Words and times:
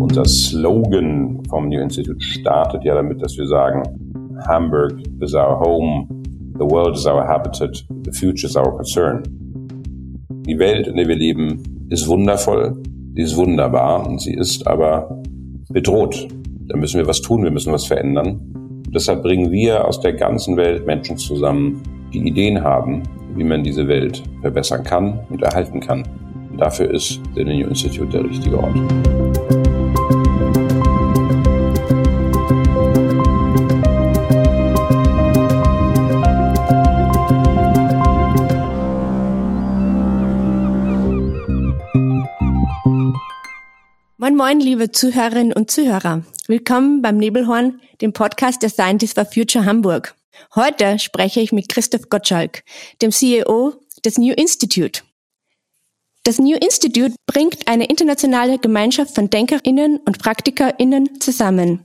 Unser 0.00 0.24
Slogan 0.24 1.42
vom 1.50 1.68
New 1.68 1.80
Institute 1.80 2.20
startet 2.20 2.84
ja 2.84 2.94
damit, 2.94 3.22
dass 3.22 3.36
wir 3.36 3.46
sagen, 3.46 3.82
Hamburg 4.46 4.94
is 5.20 5.34
our 5.34 5.58
home, 5.60 6.06
the 6.58 6.64
world 6.64 6.96
is 6.96 7.06
our 7.06 7.26
habitat, 7.26 7.84
the 8.04 8.12
future 8.12 8.46
is 8.46 8.56
our 8.56 8.74
concern. 8.74 9.22
Die 10.46 10.58
Welt, 10.58 10.86
in 10.86 10.96
der 10.96 11.08
wir 11.08 11.16
leben, 11.16 11.62
ist 11.90 12.08
wundervoll, 12.08 12.74
sie 13.14 13.22
ist 13.22 13.36
wunderbar 13.36 14.06
und 14.06 14.20
sie 14.20 14.34
ist 14.34 14.66
aber 14.66 15.22
bedroht. 15.68 16.26
Da 16.68 16.76
müssen 16.76 16.98
wir 16.98 17.06
was 17.06 17.20
tun, 17.20 17.44
wir 17.44 17.50
müssen 17.50 17.72
was 17.72 17.84
verändern. 17.84 18.40
Und 18.86 18.94
deshalb 18.94 19.22
bringen 19.22 19.50
wir 19.50 19.86
aus 19.86 20.00
der 20.00 20.14
ganzen 20.14 20.56
Welt 20.56 20.86
Menschen 20.86 21.18
zusammen, 21.18 21.82
die 22.12 22.26
Ideen 22.26 22.62
haben, 22.62 23.02
wie 23.34 23.44
man 23.44 23.64
diese 23.64 23.88
Welt 23.88 24.22
verbessern 24.40 24.84
kann 24.84 25.20
und 25.30 25.42
erhalten 25.42 25.80
kann. 25.80 26.04
Und 26.50 26.58
dafür 26.58 26.90
ist 26.90 27.20
der 27.36 27.44
New 27.44 27.66
Institute 27.66 28.10
der 28.10 28.24
richtige 28.24 28.58
Ort. 28.58 28.76
Moin 44.18 44.36
Moin, 44.36 44.60
liebe 44.60 44.92
Zuhörerinnen 44.92 45.52
und 45.52 45.70
Zuhörer. 45.70 46.22
Willkommen 46.46 47.02
beim 47.02 47.16
Nebelhorn, 47.16 47.80
dem 48.00 48.12
Podcast 48.12 48.62
der 48.62 48.68
Scientists 48.68 49.14
for 49.14 49.24
Future 49.24 49.64
Hamburg. 49.64 50.14
Heute 50.54 50.98
spreche 50.98 51.40
ich 51.40 51.52
mit 51.52 51.68
Christoph 51.68 52.08
Gottschalk, 52.08 52.62
dem 53.00 53.10
CEO 53.10 53.74
des 54.04 54.18
New 54.18 54.34
Institute. 54.34 55.02
Das 56.24 56.38
New 56.38 56.56
Institute 56.56 57.14
bringt 57.26 57.66
eine 57.66 57.86
internationale 57.86 58.58
Gemeinschaft 58.58 59.14
von 59.14 59.28
Denkerinnen 59.28 59.98
und 59.98 60.18
Praktikerinnen 60.18 61.20
zusammen. 61.20 61.84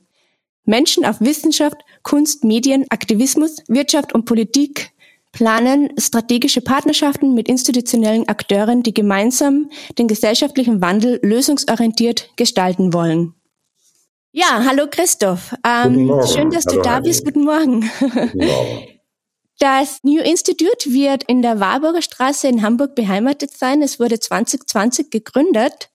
Menschen 0.64 1.06
auf 1.06 1.22
Wissenschaft, 1.22 1.78
Kunst, 2.04 2.44
Medien, 2.44 2.86
Aktivismus, 2.90 3.58
Wirtschaft 3.68 4.14
und 4.14 4.26
Politik 4.26 4.92
planen 5.32 5.90
strategische 6.00 6.62
Partnerschaften 6.62 7.34
mit 7.34 7.48
institutionellen 7.48 8.28
Akteuren, 8.28 8.84
die 8.84 8.94
gemeinsam 8.94 9.70
den 9.98 10.08
gesellschaftlichen 10.08 10.82
Wandel 10.82 11.20
lösungsorientiert 11.24 12.32
gestalten 12.36 12.94
wollen. 12.94 13.37
Ja, 14.32 14.64
hallo 14.66 14.88
Christoph. 14.90 15.54
Ähm, 15.66 16.12
schön, 16.32 16.52
dass 16.52 16.66
hallo, 16.66 16.78
du 16.78 16.82
da 16.82 17.00
bist. 17.00 17.26
Guten 17.26 17.44
Morgen. 17.44 17.90
Guten 18.00 18.38
Morgen. 18.38 18.88
Das 19.60 20.04
New 20.04 20.22
Institute 20.22 20.94
wird 20.94 21.24
in 21.24 21.42
der 21.42 21.60
Warburger 21.60 22.04
Straße 22.04 22.48
in 22.48 22.62
Hamburg 22.62 22.94
beheimatet 22.94 23.58
sein. 23.58 23.82
Es 23.82 24.00
wurde 24.00 24.20
2020 24.20 25.10
gegründet. 25.10 25.90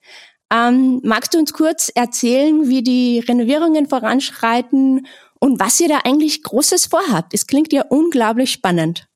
Ähm, 0.53 0.99
magst 1.01 1.33
du 1.33 1.39
uns 1.39 1.53
kurz 1.53 1.89
erzählen, 1.95 2.67
wie 2.67 2.83
die 2.83 3.19
Renovierungen 3.19 3.87
voranschreiten 3.87 5.07
und 5.39 5.61
was 5.61 5.79
ihr 5.79 5.87
da 5.87 5.99
eigentlich 6.03 6.43
Großes 6.43 6.87
vorhabt? 6.87 7.33
Es 7.33 7.47
klingt 7.47 7.71
ja 7.71 7.85
unglaublich 7.87 8.51
spannend. 8.51 9.07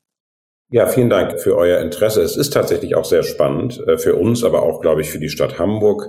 Ja, 0.70 0.88
vielen 0.88 1.10
Dank 1.10 1.42
für 1.42 1.58
euer 1.58 1.80
Interesse. 1.80 2.22
Es 2.22 2.38
ist 2.38 2.52
tatsächlich 2.52 2.96
auch 2.96 3.06
sehr 3.06 3.24
spannend 3.24 3.82
äh, 3.86 3.98
für 3.98 4.16
uns, 4.16 4.46
aber 4.46 4.64
auch, 4.64 4.82
glaube 4.82 5.02
ich, 5.02 5.10
für 5.10 5.20
die 5.20 5.30
Stadt 5.30 5.60
Hamburg. 5.60 6.08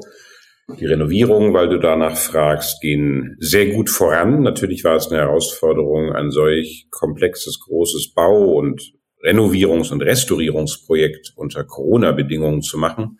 Die 0.76 0.84
Renovierungen, 0.84 1.54
weil 1.54 1.70
du 1.70 1.78
danach 1.78 2.16
fragst, 2.16 2.82
gehen 2.82 3.36
sehr 3.40 3.68
gut 3.70 3.88
voran. 3.88 4.42
Natürlich 4.42 4.84
war 4.84 4.96
es 4.96 5.08
eine 5.08 5.20
Herausforderung, 5.20 6.12
ein 6.12 6.30
solch 6.30 6.88
komplexes, 6.90 7.58
großes 7.60 8.12
Bau- 8.12 8.52
und 8.52 8.92
Renovierungs- 9.24 9.90
und 9.90 10.02
Restaurierungsprojekt 10.02 11.32
unter 11.36 11.64
Corona-Bedingungen 11.64 12.60
zu 12.60 12.76
machen. 12.76 13.18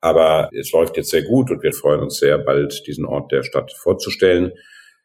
Aber 0.00 0.50
es 0.52 0.70
läuft 0.72 0.98
jetzt 0.98 1.10
sehr 1.10 1.22
gut 1.22 1.50
und 1.50 1.62
wir 1.62 1.72
freuen 1.72 2.00
uns 2.00 2.18
sehr, 2.18 2.36
bald 2.36 2.86
diesen 2.86 3.06
Ort 3.06 3.32
der 3.32 3.42
Stadt 3.42 3.72
vorzustellen. 3.72 4.52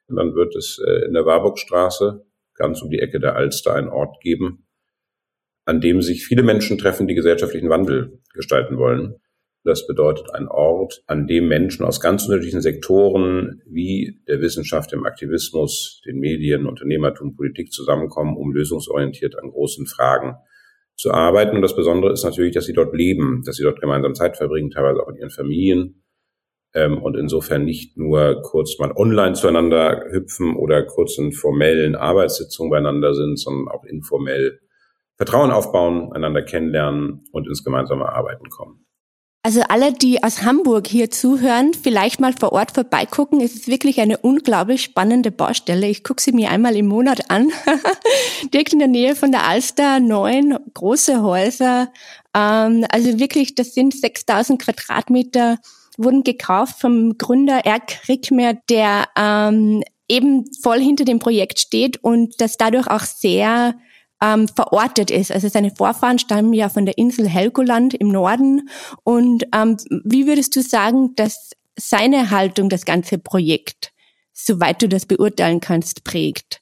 Und 0.07 0.17
dann 0.17 0.35
wird 0.35 0.55
es 0.55 0.79
äh, 0.85 1.05
in 1.05 1.13
der 1.13 1.25
Warburgstraße, 1.25 2.25
ganz 2.53 2.81
um 2.81 2.89
die 2.89 2.99
Ecke 2.99 3.19
der 3.19 3.35
Alster, 3.35 3.75
einen 3.75 3.89
Ort 3.89 4.21
geben, 4.21 4.67
an 5.63 5.79
dem 5.79 6.01
sich 6.01 6.25
viele 6.25 6.43
Menschen 6.43 6.77
treffen, 6.77 7.07
die 7.07 7.15
gesellschaftlichen 7.15 7.69
Wandel 7.69 8.21
gestalten 8.33 8.77
wollen. 8.77 9.15
Das 9.65 9.87
bedeutet 9.87 10.31
ein 10.31 10.47
Ort, 10.47 11.03
an 11.07 11.25
dem 11.25 11.47
Menschen 11.47 11.87
aus 11.87 11.99
ganz 11.99 12.25
unterschiedlichen 12.25 12.61
Sektoren 12.61 13.63
wie 13.65 14.21
der 14.27 14.39
Wissenschaft, 14.39 14.91
dem 14.91 15.07
Aktivismus, 15.07 16.03
den 16.05 16.19
Medien, 16.19 16.67
Unternehmertum, 16.67 17.35
Politik 17.35 17.71
zusammenkommen, 17.71 18.37
um 18.37 18.53
lösungsorientiert 18.53 19.35
an 19.41 19.49
großen 19.49 19.87
Fragen 19.87 20.35
zu 20.95 21.11
arbeiten. 21.11 21.55
Und 21.55 21.63
das 21.63 21.75
Besondere 21.75 22.13
ist 22.13 22.23
natürlich, 22.23 22.53
dass 22.53 22.65
sie 22.65 22.73
dort 22.73 22.93
leben, 22.95 23.41
dass 23.43 23.55
sie 23.55 23.63
dort 23.63 23.81
gemeinsam 23.81 24.13
Zeit 24.13 24.37
verbringen, 24.37 24.69
teilweise 24.69 25.01
auch 25.01 25.07
mit 25.07 25.17
ihren 25.17 25.31
Familien. 25.31 26.03
Ähm, 26.75 27.01
und 27.01 27.17
insofern 27.17 27.65
nicht 27.65 27.97
nur 27.97 28.43
kurz 28.43 28.77
mal 28.77 28.91
online 28.91 29.33
zueinander 29.33 30.05
hüpfen 30.11 30.55
oder 30.55 30.83
kurz 30.83 31.17
in 31.17 31.31
formellen 31.31 31.95
Arbeitssitzungen 31.95 32.69
beieinander 32.69 33.15
sind, 33.15 33.39
sondern 33.39 33.69
auch 33.69 33.83
informell 33.83 34.59
Vertrauen 35.17 35.49
aufbauen, 35.49 36.13
einander 36.13 36.43
kennenlernen 36.43 37.23
und 37.31 37.47
ins 37.47 37.63
gemeinsame 37.63 38.07
Arbeiten 38.07 38.49
kommen. 38.49 38.84
Also 39.45 39.61
alle, 39.69 39.93
die 39.93 40.23
aus 40.23 40.41
Hamburg 40.41 40.87
hier 40.87 41.11
zuhören, 41.11 41.75
vielleicht 41.75 42.19
mal 42.19 42.33
vor 42.33 42.51
Ort 42.51 42.71
vorbeigucken. 42.71 43.41
Es 43.41 43.53
ist 43.53 43.67
wirklich 43.67 44.01
eine 44.01 44.17
unglaublich 44.17 44.81
spannende 44.81 45.29
Baustelle. 45.29 45.87
Ich 45.87 46.03
gucke 46.03 46.19
sie 46.19 46.31
mir 46.31 46.49
einmal 46.49 46.75
im 46.75 46.87
Monat 46.87 47.29
an. 47.29 47.51
Direkt 48.51 48.73
in 48.73 48.79
der 48.79 48.87
Nähe 48.87 49.15
von 49.15 49.31
der 49.31 49.45
Alster, 49.45 49.99
neun 49.99 50.57
große 50.73 51.21
Häuser. 51.21 51.93
Ähm, 52.33 52.87
also 52.89 53.19
wirklich, 53.19 53.53
das 53.53 53.75
sind 53.75 53.93
6000 53.93 54.59
Quadratmeter, 54.59 55.59
wurden 55.95 56.23
gekauft 56.23 56.81
vom 56.81 57.15
Gründer 57.19 57.67
Erk 57.67 58.09
Rickmer, 58.09 58.55
der 58.67 59.09
ähm, 59.15 59.83
eben 60.09 60.51
voll 60.59 60.79
hinter 60.79 61.05
dem 61.05 61.19
Projekt 61.19 61.59
steht 61.59 62.03
und 62.03 62.41
das 62.41 62.57
dadurch 62.57 62.87
auch 62.87 63.03
sehr 63.03 63.75
ähm, 64.25 64.47
verortet 64.47 65.11
ist. 65.11 65.31
Also 65.31 65.47
seine 65.47 65.71
Vorfahren 65.71 66.19
stammen 66.19 66.53
ja 66.53 66.69
von 66.69 66.85
der 66.85 66.97
Insel 66.97 67.27
Helgoland 67.27 67.93
im 67.93 68.07
Norden. 68.07 68.69
Und 69.03 69.43
ähm, 69.53 69.77
wie 70.03 70.27
würdest 70.27 70.55
du 70.55 70.61
sagen, 70.61 71.11
dass 71.15 71.51
seine 71.77 72.31
Haltung 72.31 72.69
das 72.69 72.85
ganze 72.85 73.17
Projekt, 73.17 73.91
soweit 74.33 74.81
du 74.81 74.87
das 74.87 75.05
beurteilen 75.05 75.59
kannst, 75.59 76.03
prägt? 76.03 76.61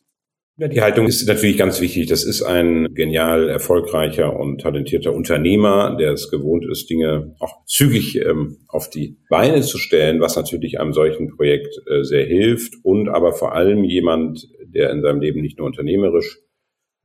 Ja, 0.58 0.68
die 0.68 0.82
Haltung 0.82 1.08
ist 1.08 1.28
natürlich 1.28 1.58
ganz 1.58 1.82
wichtig. 1.82 2.08
Das 2.08 2.24
ist 2.24 2.44
ein 2.44 2.94
genial 2.94 3.50
erfolgreicher 3.50 4.38
und 4.40 4.62
talentierter 4.62 5.12
Unternehmer, 5.12 5.98
der 6.00 6.12
es 6.12 6.30
gewohnt 6.30 6.64
ist, 6.70 6.88
Dinge 6.92 7.36
auch 7.40 7.66
zügig 7.66 8.18
ähm, 8.18 8.58
auf 8.68 8.88
die 8.92 9.18
Beine 9.30 9.62
zu 9.62 9.80
stellen, 9.80 10.22
was 10.22 10.36
natürlich 10.36 10.80
einem 10.80 10.94
solchen 10.94 11.36
Projekt 11.36 11.76
äh, 11.88 12.04
sehr 12.04 12.26
hilft 12.26 12.76
und 12.84 13.10
aber 13.10 13.34
vor 13.34 13.56
allem 13.56 13.84
jemand, 13.84 14.48
der 14.64 14.92
in 14.92 15.02
seinem 15.02 15.22
Leben 15.22 15.42
nicht 15.42 15.58
nur 15.58 15.66
unternehmerisch 15.66 16.40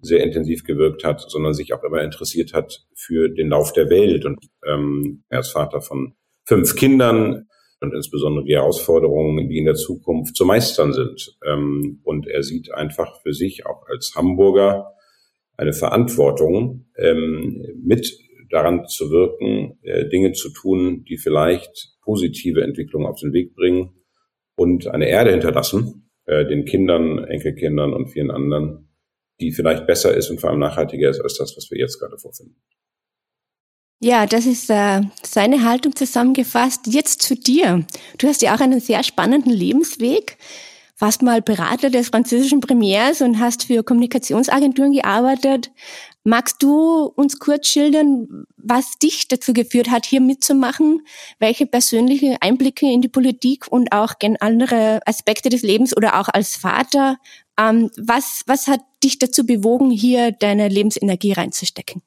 sehr 0.00 0.22
intensiv 0.22 0.64
gewirkt 0.64 1.04
hat, 1.04 1.20
sondern 1.28 1.54
sich 1.54 1.72
auch 1.72 1.82
immer 1.82 2.02
interessiert 2.02 2.52
hat 2.54 2.86
für 2.94 3.28
den 3.28 3.48
Lauf 3.48 3.72
der 3.72 3.90
Welt. 3.90 4.24
Und 4.24 4.38
ähm, 4.66 5.24
er 5.28 5.40
ist 5.40 5.52
Vater 5.52 5.80
von 5.80 6.14
fünf 6.44 6.76
Kindern 6.76 7.46
und 7.80 7.94
insbesondere 7.94 8.44
die 8.44 8.54
Herausforderungen, 8.54 9.48
die 9.48 9.58
in 9.58 9.64
der 9.64 9.74
Zukunft 9.74 10.36
zu 10.36 10.44
meistern 10.44 10.92
sind. 10.92 11.36
Ähm, 11.46 12.00
und 12.04 12.26
er 12.26 12.42
sieht 12.42 12.72
einfach 12.72 13.20
für 13.22 13.32
sich 13.32 13.66
auch 13.66 13.86
als 13.88 14.12
Hamburger 14.16 14.92
eine 15.56 15.72
Verantwortung, 15.72 16.86
ähm, 16.96 17.64
mit 17.82 18.18
daran 18.50 18.86
zu 18.86 19.10
wirken, 19.10 19.78
äh, 19.82 20.08
Dinge 20.08 20.32
zu 20.32 20.50
tun, 20.52 21.04
die 21.08 21.18
vielleicht 21.18 21.96
positive 22.02 22.62
Entwicklungen 22.62 23.06
auf 23.06 23.20
den 23.20 23.32
Weg 23.32 23.54
bringen 23.54 23.94
und 24.56 24.86
eine 24.86 25.08
Erde 25.08 25.32
hinterlassen, 25.32 26.10
äh, 26.24 26.46
den 26.46 26.64
Kindern, 26.64 27.24
Enkelkindern 27.24 27.92
und 27.92 28.08
vielen 28.08 28.30
anderen, 28.30 28.87
die 29.40 29.52
vielleicht 29.52 29.86
besser 29.86 30.14
ist 30.16 30.30
und 30.30 30.40
vor 30.40 30.50
allem 30.50 30.58
nachhaltiger 30.58 31.10
ist 31.10 31.20
als 31.20 31.38
das, 31.38 31.56
was 31.56 31.70
wir 31.70 31.78
jetzt 31.78 31.98
gerade 31.98 32.18
vorfinden. 32.18 32.56
Ja, 34.00 34.26
das 34.26 34.46
ist 34.46 34.70
äh, 34.70 35.02
seine 35.22 35.64
Haltung 35.64 35.94
zusammengefasst. 35.96 36.82
Jetzt 36.86 37.20
zu 37.22 37.34
dir. 37.34 37.84
Du 38.18 38.28
hast 38.28 38.42
ja 38.42 38.54
auch 38.54 38.60
einen 38.60 38.80
sehr 38.80 39.02
spannenden 39.02 39.50
Lebensweg. 39.52 40.38
Warst 41.00 41.22
mal 41.22 41.42
Berater 41.42 41.90
des 41.90 42.08
französischen 42.08 42.60
Premiers 42.60 43.22
und 43.22 43.40
hast 43.40 43.64
für 43.64 43.82
Kommunikationsagenturen 43.82 44.92
gearbeitet. 44.92 45.70
Magst 46.22 46.62
du 46.62 47.04
uns 47.16 47.38
kurz 47.38 47.68
schildern, 47.68 48.44
was 48.56 48.98
dich 49.02 49.28
dazu 49.28 49.52
geführt 49.52 49.90
hat, 49.90 50.06
hier 50.06 50.20
mitzumachen? 50.20 51.02
Welche 51.40 51.66
persönliche 51.66 52.36
Einblicke 52.40 52.86
in 52.86 53.00
die 53.00 53.08
Politik 53.08 53.66
und 53.70 53.92
auch 53.92 54.14
andere 54.40 55.00
Aspekte 55.06 55.48
des 55.48 55.62
Lebens 55.62 55.96
oder 55.96 56.20
auch 56.20 56.28
als 56.28 56.56
Vater 56.56 57.16
ähm, 57.58 57.90
was, 57.96 58.42
was 58.46 58.68
hat 58.68 58.80
dich 59.02 59.18
dazu 59.18 59.46
bewogen, 59.46 59.90
hier 59.90 60.32
deine 60.32 60.68
Lebensenergie 60.68 61.32
reinzustecken? 61.32 62.02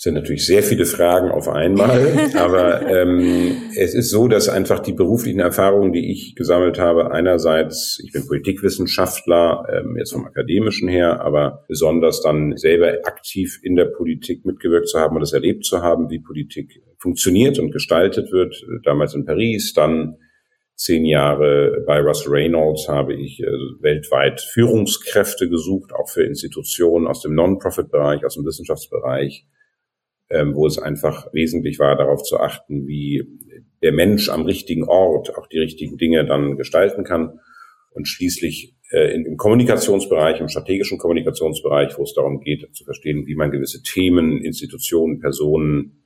sind 0.00 0.14
natürlich 0.14 0.46
sehr 0.46 0.62
viele 0.62 0.86
Fragen 0.86 1.32
auf 1.32 1.48
einmal, 1.48 2.30
aber 2.36 2.88
ähm, 2.88 3.56
es 3.76 3.94
ist 3.94 4.10
so, 4.10 4.28
dass 4.28 4.48
einfach 4.48 4.78
die 4.78 4.92
beruflichen 4.92 5.40
Erfahrungen, 5.40 5.92
die 5.92 6.12
ich 6.12 6.36
gesammelt 6.36 6.78
habe, 6.78 7.10
einerseits, 7.10 8.00
ich 8.04 8.12
bin 8.12 8.24
Politikwissenschaftler, 8.24 9.66
ähm, 9.72 9.96
jetzt 9.98 10.12
vom 10.12 10.24
akademischen 10.24 10.88
her, 10.88 11.20
aber 11.20 11.64
besonders 11.66 12.22
dann 12.22 12.56
selber 12.56 12.92
aktiv 13.02 13.58
in 13.64 13.74
der 13.74 13.86
Politik 13.86 14.46
mitgewirkt 14.46 14.88
zu 14.88 15.00
haben 15.00 15.16
und 15.16 15.20
das 15.20 15.32
erlebt 15.32 15.64
zu 15.64 15.82
haben, 15.82 16.08
wie 16.10 16.20
Politik 16.20 16.80
funktioniert 16.98 17.58
und 17.58 17.72
gestaltet 17.72 18.30
wird, 18.30 18.54
damals 18.84 19.14
in 19.14 19.24
Paris, 19.24 19.72
dann 19.72 20.16
zehn 20.78 21.04
Jahre 21.04 21.84
bei 21.86 22.00
Russell 22.00 22.32
Reynolds 22.32 22.88
habe 22.88 23.14
ich 23.14 23.40
äh, 23.40 23.46
weltweit 23.80 24.40
Führungskräfte 24.40 25.50
gesucht, 25.50 25.92
auch 25.92 26.08
für 26.08 26.24
Institutionen 26.24 27.06
aus 27.06 27.20
dem 27.20 27.34
Non-Profit-Bereich, 27.34 28.24
aus 28.24 28.36
dem 28.36 28.46
Wissenschaftsbereich 28.46 29.46
ähm, 30.30 30.54
wo 30.54 30.66
es 30.66 30.78
einfach 30.78 31.32
wesentlich 31.32 31.78
war, 31.78 31.96
darauf 31.96 32.22
zu 32.22 32.38
achten, 32.38 32.86
wie 32.86 33.26
der 33.82 33.92
Mensch 33.92 34.28
am 34.28 34.42
richtigen 34.42 34.84
Ort 34.84 35.36
auch 35.36 35.46
die 35.46 35.58
richtigen 35.58 35.96
Dinge 35.96 36.26
dann 36.26 36.56
gestalten 36.56 37.04
kann. 37.04 37.40
Und 37.90 38.06
schließlich 38.06 38.76
äh, 38.90 39.14
im 39.14 39.36
Kommunikationsbereich, 39.36 40.40
im 40.40 40.48
strategischen 40.48 40.98
Kommunikationsbereich, 40.98 41.96
wo 41.98 42.02
es 42.02 42.14
darum 42.14 42.40
geht, 42.40 42.68
zu 42.74 42.84
verstehen, 42.84 43.26
wie 43.26 43.34
man 43.34 43.50
gewisse 43.50 43.82
Themen, 43.82 44.42
Institutionen, 44.44 45.18
Personen 45.18 45.97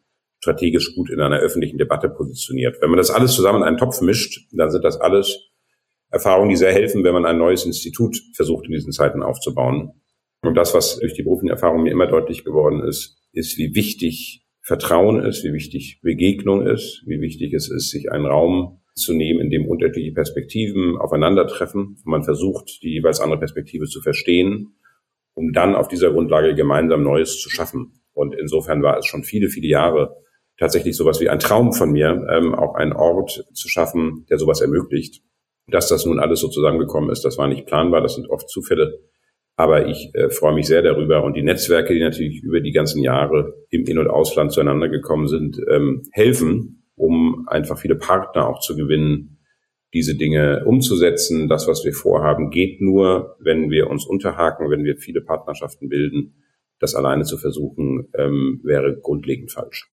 strategisch 0.43 0.95
gut 0.97 1.09
in 1.09 1.21
einer 1.21 1.39
öffentlichen 1.39 1.79
Debatte 1.79 2.09
positioniert. 2.09 2.77
Wenn 2.81 2.91
man 2.91 2.97
das 2.97 3.11
alles 3.11 3.33
zusammen 3.33 3.59
in 3.59 3.65
einen 3.65 3.77
Topf 3.79 4.01
mischt, 4.01 4.49
dann 4.51 4.71
sind 4.71 4.83
das 4.83 5.01
alles 5.01 5.51
Erfahrungen, 6.11 6.51
die 6.51 6.57
sehr 6.57 6.73
helfen, 6.73 7.05
wenn 7.05 7.15
man 7.15 7.25
ein 7.25 7.39
neues 7.39 7.65
Institut 7.65 8.17
versucht, 8.35 8.67
in 8.67 8.73
diesen 8.73 8.93
Zeiten 8.93 9.23
aufzubauen. 9.23 9.93
Und 10.43 10.57
das, 10.57 10.75
was 10.75 10.99
durch 10.99 11.15
die 11.15 11.23
beruflichen 11.23 11.53
Erfahrungen 11.53 11.85
mir 11.85 11.93
immer 11.93 12.09
deutlich 12.09 12.45
geworden 12.45 12.83
ist, 12.83 13.19
ist, 13.33 13.57
wie 13.57 13.77
wichtig 13.77 14.45
Vertrauen 14.61 15.25
ist, 15.25 15.45
wie 15.45 15.53
wichtig 15.53 16.01
Begegnung 16.03 16.67
ist, 16.67 17.05
wie 17.07 17.21
wichtig 17.21 17.55
es 17.55 17.71
ist, 17.71 17.91
sich 17.91 18.11
einen 18.11 18.27
Raum 18.27 18.81
zu 18.95 19.15
nehmen, 19.15 19.41
in 19.41 19.51
dem 19.51 19.69
unterschiedliche 19.69 20.13
Perspektiven 20.13 20.99
aufeinandertreffen 20.99 21.99
und 22.05 22.07
man 22.07 22.25
versucht, 22.25 22.83
die 22.83 22.95
jeweils 22.95 23.21
andere 23.21 23.39
Perspektive 23.39 23.87
zu 23.87 24.03
verstehen, 24.03 24.75
um 25.35 25.53
dann 25.53 25.77
auf 25.77 25.87
dieser 25.87 26.11
Grundlage 26.11 26.57
gemeinsam 26.57 27.05
Neues 27.05 27.41
zu 27.41 27.49
schaffen. 27.49 28.03
Und 28.13 28.35
insofern 28.35 28.83
war 28.83 28.99
es 28.99 29.07
schon 29.07 29.23
viele, 29.23 29.49
viele 29.49 29.69
Jahre 29.69 30.17
tatsächlich 30.59 30.97
sowas 30.97 31.21
wie 31.21 31.29
ein 31.29 31.39
Traum 31.39 31.73
von 31.73 31.93
mir, 31.93 32.27
ähm, 32.31 32.55
auch 32.55 32.75
einen 32.75 32.93
Ort 32.93 33.45
zu 33.53 33.69
schaffen, 33.69 34.27
der 34.31 34.39
sowas 34.39 34.61
ermöglicht. 34.61 35.23
Dass 35.69 35.89
das 35.89 36.07
nun 36.07 36.19
alles 36.19 36.41
so 36.41 36.49
zusammengekommen 36.49 37.11
ist, 37.11 37.25
das 37.25 37.39
war 37.39 37.49
nicht 37.49 37.67
planbar, 37.67 38.01
das 38.01 38.15
sind 38.15 38.29
oft 38.29 38.49
Zufälle. 38.49 39.01
Aber 39.57 39.87
ich 39.87 40.11
äh, 40.15 40.31
freue 40.31 40.55
mich 40.55 40.67
sehr 40.67 40.83
darüber 40.83 41.25
und 41.25 41.35
die 41.35 41.43
Netzwerke, 41.43 41.95
die 41.95 42.01
natürlich 42.01 42.43
über 42.43 42.61
die 42.61 42.73
ganzen 42.73 43.03
Jahre 43.03 43.55
im 43.71 43.85
In- 43.85 43.99
und 43.99 44.09
Ausland 44.09 44.53
zueinander 44.53 44.89
gekommen 44.89 45.29
sind, 45.29 45.61
ähm, 45.71 46.03
helfen, 46.13 46.85
um 46.97 47.47
einfach 47.49 47.79
viele 47.79 47.97
Partner 47.97 48.49
auch 48.49 48.61
zu 48.61 48.77
gewinnen, 48.77 49.39
diese 49.95 50.17
Dinge 50.17 50.65
umzusetzen. 50.65 51.49
Das, 51.49 51.69
was 51.69 51.85
wir 51.85 51.93
vorhaben, 51.93 52.51
geht 52.51 52.81
nur, 52.81 53.37
wenn 53.41 53.71
wir 53.71 53.91
uns 53.91 54.07
unterhaken, 54.07 54.71
wenn 54.71 54.85
wir 54.85 54.97
viele 54.97 55.21
Partnerschaften 55.21 55.89
bilden. 55.89 56.43
Das 56.79 56.95
alleine 56.95 57.25
zu 57.25 57.37
versuchen, 57.37 58.09
ähm, 58.19 58.61
wäre 58.65 58.99
grundlegend 59.01 59.53
falsch. 59.53 59.92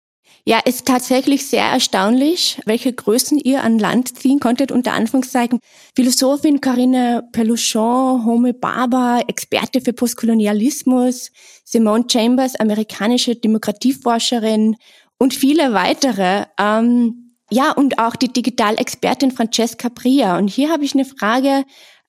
Ja, 0.47 0.59
ist 0.59 0.85
tatsächlich 0.85 1.47
sehr 1.47 1.63
erstaunlich, 1.63 2.61
welche 2.65 2.93
Größen 2.93 3.39
ihr 3.39 3.63
an 3.63 3.79
Land 3.79 4.19
ziehen 4.19 4.39
konntet. 4.39 4.71
Unter 4.71 4.93
Anführungszeichen 4.93 5.59
Philosophin 5.95 6.61
Corinne 6.61 7.27
Peluchon, 7.31 8.23
Home 8.25 8.53
Barber, 8.53 9.23
Experte 9.27 9.81
für 9.81 9.93
Postkolonialismus, 9.93 11.31
Simone 11.63 12.05
Chambers, 12.07 12.55
amerikanische 12.55 13.35
Demokratieforscherin 13.35 14.75
und 15.17 15.33
viele 15.33 15.73
weitere. 15.73 16.45
Ähm, 16.59 17.25
ja, 17.49 17.71
und 17.71 17.99
auch 17.99 18.15
die 18.15 18.31
Digitalexpertin 18.31 19.31
Francesca 19.31 19.89
Bria. 19.89 20.37
Und 20.37 20.47
hier 20.47 20.69
habe 20.69 20.83
ich 20.83 20.93
eine 20.93 21.05
Frage 21.05 21.63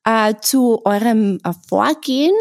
äh, 0.06 0.34
zu 0.40 0.82
eurem 0.84 1.40
äh, 1.42 1.52
Vorgehen. 1.68 2.32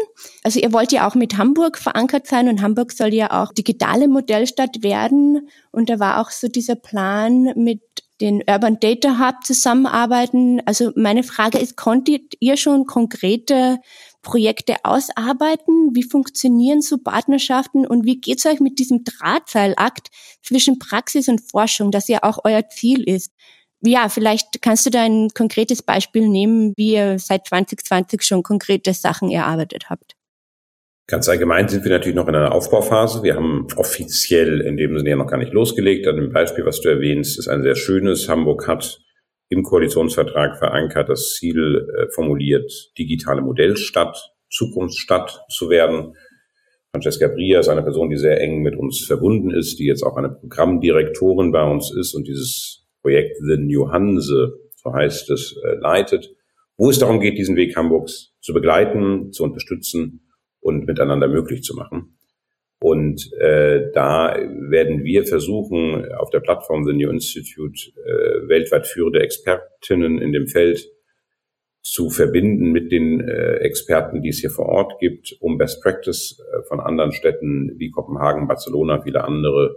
Also 0.44 0.60
ihr 0.60 0.72
wollt 0.72 0.92
ja 0.92 1.06
auch 1.06 1.16
mit 1.16 1.36
Hamburg 1.36 1.78
verankert 1.78 2.28
sein 2.28 2.48
und 2.48 2.62
Hamburg 2.62 2.92
soll 2.92 3.12
ja 3.12 3.42
auch 3.42 3.52
digitale 3.52 4.06
Modellstadt 4.06 4.84
werden. 4.84 5.48
Und 5.72 5.90
da 5.90 5.98
war 5.98 6.20
auch 6.20 6.30
so 6.30 6.46
dieser 6.46 6.76
Plan 6.76 7.52
mit 7.56 7.82
den 8.20 8.42
Urban 8.48 8.78
Data 8.78 9.18
Hub 9.18 9.44
zusammenarbeiten. 9.44 10.62
Also 10.64 10.92
meine 10.94 11.24
Frage 11.24 11.58
ist, 11.58 11.76
konntet 11.76 12.34
ihr 12.38 12.56
schon 12.56 12.86
konkrete 12.86 13.78
Projekte 14.22 14.76
ausarbeiten? 14.84 15.90
Wie 15.92 16.04
funktionieren 16.04 16.82
so 16.82 16.98
Partnerschaften 16.98 17.84
und 17.84 18.04
wie 18.04 18.20
geht's 18.20 18.46
euch 18.46 18.60
mit 18.60 18.78
diesem 18.78 19.02
Drahtseilakt 19.02 20.08
zwischen 20.40 20.78
Praxis 20.78 21.28
und 21.28 21.40
Forschung, 21.50 21.90
das 21.90 22.06
ja 22.06 22.20
auch 22.22 22.38
euer 22.44 22.68
Ziel 22.68 23.02
ist? 23.02 23.32
Ja, 23.82 24.08
vielleicht 24.08 24.62
kannst 24.62 24.86
du 24.86 24.90
da 24.90 25.02
ein 25.02 25.28
konkretes 25.34 25.82
Beispiel 25.82 26.28
nehmen, 26.28 26.72
wie 26.76 26.94
ihr 26.94 27.18
seit 27.18 27.46
2020 27.46 28.22
schon 28.22 28.42
konkrete 28.42 28.92
Sachen 28.94 29.30
erarbeitet 29.30 29.90
habt. 29.90 30.16
Ganz 31.08 31.28
allgemein 31.28 31.68
sind 31.68 31.84
wir 31.84 31.92
natürlich 31.92 32.16
noch 32.16 32.26
in 32.26 32.34
einer 32.34 32.52
Aufbauphase. 32.52 33.22
Wir 33.22 33.36
haben 33.36 33.68
offiziell 33.76 34.60
in 34.60 34.76
dem 34.76 34.98
Sinne 34.98 35.10
ja 35.10 35.16
noch 35.16 35.28
gar 35.28 35.36
nicht 35.36 35.52
losgelegt. 35.52 36.08
An 36.08 36.16
dem 36.16 36.32
Beispiel, 36.32 36.66
was 36.66 36.80
du 36.80 36.88
erwähnst, 36.88 37.38
ist 37.38 37.46
ein 37.46 37.62
sehr 37.62 37.76
schönes. 37.76 38.28
Hamburg 38.28 38.66
hat 38.66 38.98
im 39.48 39.62
Koalitionsvertrag 39.62 40.58
verankert 40.58 41.08
das 41.08 41.34
Ziel 41.34 41.86
äh, 41.96 42.12
formuliert, 42.12 42.72
digitale 42.98 43.40
Modellstadt, 43.40 44.32
Zukunftsstadt 44.50 45.44
zu 45.48 45.70
werden. 45.70 46.16
Francesca 46.90 47.28
Bria 47.28 47.60
ist 47.60 47.68
eine 47.68 47.82
Person, 47.82 48.10
die 48.10 48.16
sehr 48.16 48.40
eng 48.40 48.62
mit 48.62 48.74
uns 48.74 49.04
verbunden 49.04 49.52
ist, 49.52 49.78
die 49.78 49.84
jetzt 49.84 50.02
auch 50.02 50.16
eine 50.16 50.30
Programmdirektorin 50.30 51.52
bei 51.52 51.62
uns 51.62 51.94
ist 51.94 52.14
und 52.14 52.26
dieses 52.26 52.85
Projekt 53.06 53.36
The 53.38 53.56
New 53.56 53.92
Hanse, 53.92 54.58
so 54.74 54.92
heißt 54.92 55.30
es, 55.30 55.56
äh, 55.64 55.76
leitet, 55.76 56.34
wo 56.76 56.90
es 56.90 56.98
darum 56.98 57.20
geht, 57.20 57.38
diesen 57.38 57.54
Weg 57.54 57.76
Hamburgs 57.76 58.34
zu 58.40 58.52
begleiten, 58.52 59.30
zu 59.30 59.44
unterstützen 59.44 60.26
und 60.58 60.86
miteinander 60.88 61.28
möglich 61.28 61.62
zu 61.62 61.76
machen. 61.76 62.18
Und 62.80 63.32
äh, 63.34 63.92
da 63.94 64.36
werden 64.36 65.04
wir 65.04 65.24
versuchen, 65.24 66.12
auf 66.14 66.30
der 66.30 66.40
Plattform 66.40 66.84
The 66.84 66.94
New 66.94 67.08
Institute 67.08 67.92
äh, 68.04 68.48
weltweit 68.48 68.88
führende 68.88 69.20
Expertinnen 69.20 70.20
in 70.20 70.32
dem 70.32 70.48
Feld 70.48 70.84
zu 71.82 72.10
verbinden 72.10 72.72
mit 72.72 72.90
den 72.90 73.20
äh, 73.20 73.58
Experten, 73.58 74.20
die 74.20 74.30
es 74.30 74.40
hier 74.40 74.50
vor 74.50 74.66
Ort 74.66 74.98
gibt, 74.98 75.36
um 75.38 75.58
Best 75.58 75.80
Practice 75.80 76.40
äh, 76.40 76.62
von 76.66 76.80
anderen 76.80 77.12
Städten 77.12 77.72
wie 77.76 77.92
Kopenhagen, 77.92 78.48
Barcelona, 78.48 79.00
viele 79.00 79.22
andere 79.22 79.76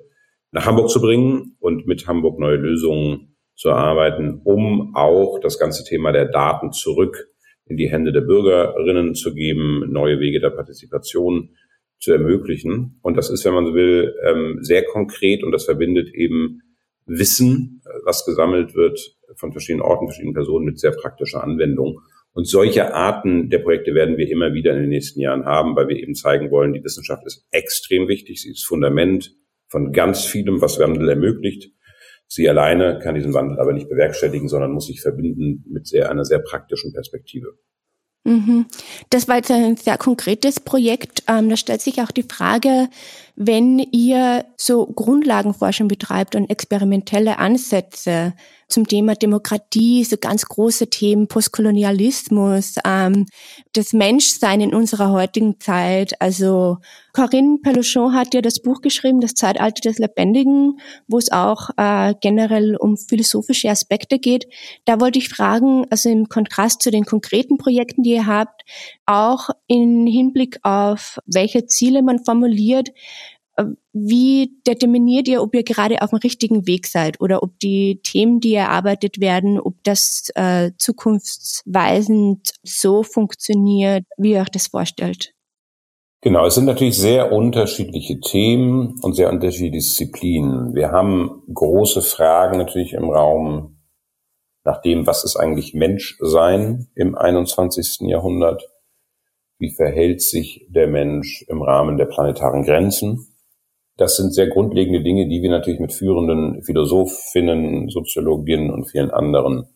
nach 0.51 0.65
Hamburg 0.65 0.89
zu 0.89 1.01
bringen 1.01 1.55
und 1.59 1.87
mit 1.87 2.07
Hamburg 2.07 2.39
neue 2.39 2.57
Lösungen 2.57 3.35
zu 3.55 3.69
erarbeiten, 3.69 4.41
um 4.43 4.95
auch 4.95 5.39
das 5.39 5.59
ganze 5.59 5.83
Thema 5.83 6.11
der 6.11 6.25
Daten 6.25 6.71
zurück 6.71 7.27
in 7.65 7.77
die 7.77 7.89
Hände 7.89 8.11
der 8.11 8.21
Bürgerinnen 8.21 9.15
zu 9.15 9.33
geben, 9.33 9.91
neue 9.91 10.19
Wege 10.19 10.39
der 10.39 10.49
Partizipation 10.49 11.55
zu 11.99 12.13
ermöglichen. 12.13 12.99
Und 13.01 13.17
das 13.17 13.29
ist, 13.29 13.45
wenn 13.45 13.53
man 13.53 13.65
so 13.65 13.73
will, 13.75 14.15
ähm, 14.25 14.59
sehr 14.61 14.83
konkret 14.85 15.43
und 15.43 15.51
das 15.51 15.65
verbindet 15.65 16.13
eben 16.13 16.61
Wissen, 17.05 17.81
was 18.05 18.25
gesammelt 18.25 18.75
wird 18.75 19.17
von 19.35 19.51
verschiedenen 19.51 19.81
Orten, 19.81 20.07
verschiedenen 20.07 20.35
Personen 20.35 20.65
mit 20.65 20.79
sehr 20.79 20.91
praktischer 20.91 21.43
Anwendung. 21.43 22.01
Und 22.33 22.47
solche 22.47 22.93
Arten 22.93 23.49
der 23.49 23.59
Projekte 23.59 23.93
werden 23.95 24.17
wir 24.17 24.29
immer 24.29 24.53
wieder 24.53 24.73
in 24.73 24.81
den 24.81 24.89
nächsten 24.89 25.19
Jahren 25.19 25.45
haben, 25.45 25.75
weil 25.75 25.87
wir 25.87 25.97
eben 25.97 26.13
zeigen 26.13 26.51
wollen, 26.51 26.73
die 26.73 26.83
Wissenschaft 26.83 27.25
ist 27.25 27.45
extrem 27.51 28.07
wichtig, 28.07 28.41
sie 28.41 28.51
ist 28.51 28.65
Fundament 28.65 29.35
von 29.69 29.91
ganz 29.91 30.25
vielem, 30.25 30.61
was 30.61 30.79
Wandel 30.79 31.09
ermöglicht. 31.09 31.71
Sie 32.27 32.47
alleine 32.47 32.99
kann 32.99 33.15
diesen 33.15 33.33
Wandel 33.33 33.59
aber 33.59 33.73
nicht 33.73 33.89
bewerkstelligen, 33.89 34.49
sondern 34.49 34.71
muss 34.71 34.87
sich 34.87 35.01
verbinden 35.01 35.63
mit 35.69 35.87
sehr, 35.87 36.11
einer 36.11 36.25
sehr 36.25 36.39
praktischen 36.39 36.93
Perspektive. 36.93 37.57
Mhm. 38.25 38.67
Das 39.09 39.27
war 39.27 39.37
jetzt 39.37 39.49
ein 39.49 39.77
sehr 39.77 39.97
konkretes 39.97 40.59
Projekt. 40.59 41.23
Ähm, 41.27 41.49
da 41.49 41.57
stellt 41.57 41.81
sich 41.81 42.01
auch 42.01 42.11
die 42.11 42.23
Frage, 42.23 42.89
wenn 43.35 43.79
ihr 43.79 44.45
so 44.57 44.85
Grundlagenforschung 44.85 45.87
betreibt 45.87 46.35
und 46.35 46.49
experimentelle 46.49 47.39
Ansätze 47.39 48.33
zum 48.67 48.85
Thema 48.85 49.15
Demokratie, 49.15 50.03
so 50.03 50.17
ganz 50.17 50.45
große 50.45 50.89
Themen, 50.89 51.27
Postkolonialismus, 51.27 52.75
ähm, 52.85 53.25
das 53.73 53.93
Menschsein 53.93 54.61
in 54.61 54.75
unserer 54.75 55.11
heutigen 55.11 55.59
Zeit. 55.59 56.21
Also 56.21 56.77
Corinne 57.19 57.57
Peluchon 57.61 58.13
hat 58.13 58.33
ja 58.33 58.39
das 58.39 58.61
Buch 58.61 58.79
geschrieben, 58.79 59.19
Das 59.19 59.33
Zeitalter 59.33 59.89
des 59.89 59.97
Lebendigen, 59.97 60.79
wo 61.09 61.17
es 61.17 61.33
auch 61.33 61.69
äh, 61.75 62.13
generell 62.21 62.77
um 62.77 62.95
philosophische 62.95 63.69
Aspekte 63.69 64.19
geht. 64.19 64.47
Da 64.85 65.01
wollte 65.01 65.19
ich 65.19 65.27
fragen, 65.27 65.85
also 65.89 66.07
im 66.07 66.29
Kontrast 66.29 66.81
zu 66.81 66.91
den 66.91 67.03
konkreten 67.03 67.57
Projekten, 67.57 68.03
die 68.03 68.11
ihr 68.11 68.25
habt, 68.25 68.63
auch 69.05 69.49
in 69.67 70.07
Hinblick 70.07 70.59
auf 70.63 71.19
welche 71.25 71.65
Ziele 71.65 72.03
man 72.03 72.23
formuliert, 72.23 72.87
wie 73.91 74.53
determiniert 74.65 75.27
ihr, 75.27 75.41
ob 75.41 75.53
ihr 75.55 75.63
gerade 75.63 76.01
auf 76.01 76.11
dem 76.11 76.19
richtigen 76.19 76.67
Weg 76.67 76.87
seid 76.87 77.19
oder 77.19 77.43
ob 77.43 77.59
die 77.59 77.99
Themen, 78.01 78.39
die 78.39 78.53
erarbeitet 78.53 79.19
werden, 79.19 79.59
ob 79.59 79.83
das 79.83 80.29
äh, 80.35 80.71
zukunftsweisend 80.77 82.53
so 82.63 83.03
funktioniert, 83.03 84.05
wie 84.15 84.31
ihr 84.31 84.39
euch 84.39 84.51
das 84.51 84.67
vorstellt? 84.67 85.33
Genau, 86.21 86.45
es 86.45 86.55
sind 86.55 86.65
natürlich 86.65 86.97
sehr 86.97 87.31
unterschiedliche 87.31 88.19
Themen 88.19 88.99
und 89.01 89.15
sehr 89.15 89.29
unterschiedliche 89.29 89.71
Disziplinen. 89.71 90.75
Wir 90.75 90.91
haben 90.91 91.43
große 91.53 92.01
Fragen 92.01 92.57
natürlich 92.57 92.91
im 92.91 93.09
Raum 93.09 93.79
nach 94.65 94.81
dem, 94.81 95.07
was 95.07 95.23
ist 95.23 95.37
eigentlich 95.37 95.73
Menschsein 95.73 96.89
im 96.93 97.15
21. 97.15 98.01
Jahrhundert? 98.01 98.69
Wie 99.59 99.73
verhält 99.73 100.21
sich 100.21 100.67
der 100.69 100.87
Mensch 100.87 101.45
im 101.47 101.61
Rahmen 101.61 101.97
der 101.97 102.05
planetaren 102.05 102.63
Grenzen? 102.63 103.27
Das 103.95 104.17
sind 104.17 104.33
sehr 104.33 104.47
grundlegende 104.47 105.01
Dinge, 105.01 105.29
die 105.29 105.41
wir 105.41 105.49
natürlich 105.49 105.79
mit 105.79 105.93
führenden 105.93 106.63
Philosophinnen, 106.63 107.87
Soziologinnen 107.87 108.71
und 108.71 108.89
vielen 108.89 109.11
anderen 109.11 109.67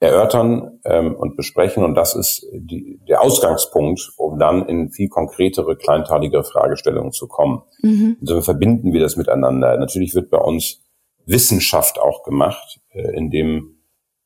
erörtern 0.00 0.80
ähm, 0.84 1.14
und 1.14 1.36
besprechen. 1.36 1.84
Und 1.84 1.94
das 1.94 2.16
ist 2.16 2.46
die, 2.54 2.98
der 3.06 3.22
Ausgangspunkt, 3.22 4.12
um 4.16 4.38
dann 4.38 4.66
in 4.66 4.90
viel 4.90 5.08
konkretere, 5.08 5.76
kleinteiligere 5.76 6.42
Fragestellungen 6.42 7.12
zu 7.12 7.28
kommen. 7.28 7.62
Mhm. 7.82 8.16
Insofern 8.20 8.42
verbinden 8.42 8.92
wir 8.94 9.00
das 9.00 9.16
miteinander. 9.16 9.76
Natürlich 9.76 10.14
wird 10.14 10.30
bei 10.30 10.38
uns 10.38 10.82
Wissenschaft 11.26 12.00
auch 12.00 12.22
gemacht, 12.22 12.80
äh, 12.92 13.14
indem 13.14 13.76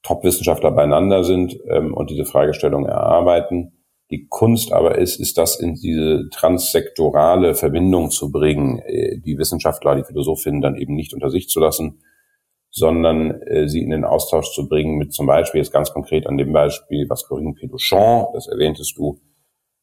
Top-Wissenschaftler 0.04 0.70
beieinander 0.70 1.24
sind 1.24 1.58
ähm, 1.68 1.92
und 1.92 2.08
diese 2.08 2.24
Fragestellung 2.24 2.86
erarbeiten. 2.86 3.72
Die 4.10 4.26
Kunst 4.28 4.72
aber 4.72 4.98
ist, 4.98 5.18
ist 5.18 5.38
das 5.38 5.58
in 5.58 5.74
diese 5.74 6.28
transsektorale 6.30 7.54
Verbindung 7.54 8.10
zu 8.10 8.30
bringen, 8.30 8.78
äh, 8.80 9.18
die 9.18 9.38
Wissenschaftler, 9.38 9.96
die 9.96 10.04
Philosophinnen 10.04 10.60
dann 10.60 10.76
eben 10.76 10.94
nicht 10.94 11.14
unter 11.14 11.30
sich 11.30 11.48
zu 11.48 11.58
lassen, 11.58 11.98
sondern 12.76 13.40
äh, 13.42 13.68
sie 13.68 13.82
in 13.82 13.90
den 13.90 14.04
Austausch 14.04 14.52
zu 14.52 14.68
bringen 14.68 14.98
mit 14.98 15.14
zum 15.14 15.26
Beispiel, 15.26 15.60
jetzt 15.60 15.72
ganz 15.72 15.92
konkret 15.92 16.26
an 16.26 16.36
dem 16.36 16.52
Beispiel, 16.52 17.08
was 17.08 17.24
Corinne 17.24 17.54
Peduchon, 17.54 18.26
das 18.34 18.48
erwähntest 18.48 18.98
du, 18.98 19.20